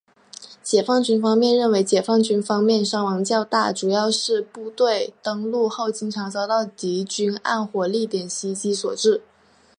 [0.63, 9.21] 解放军方面认为解放军方面伤亡较大主要是部队登陆后经常遭到国军暗火力点袭击所致。